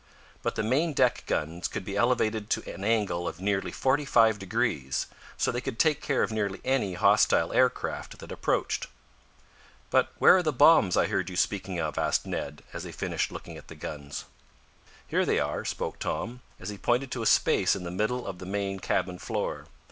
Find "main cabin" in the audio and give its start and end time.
18.47-19.19